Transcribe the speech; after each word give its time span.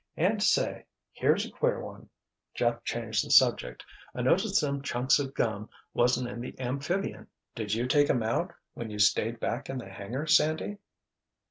"And 0.17 0.41
say—here's 0.41 1.45
a 1.45 1.51
queer 1.51 1.79
one." 1.79 2.09
Jeff 2.55 2.83
changed 2.83 3.23
the 3.23 3.29
subject. 3.29 3.85
"I 4.15 4.23
notice 4.23 4.59
them 4.59 4.81
chunks 4.81 5.19
of 5.19 5.35
gum 5.35 5.69
wasn't 5.93 6.27
in 6.29 6.41
the 6.41 6.59
amphibian! 6.59 7.27
Did 7.53 7.75
you 7.75 7.85
take 7.87 8.09
'em 8.09 8.23
out 8.23 8.51
when 8.73 8.89
you 8.89 8.97
stayed 8.97 9.39
back 9.39 9.69
in 9.69 9.77
the 9.77 9.89
hangar, 9.89 10.25
Sandy?" 10.25 10.79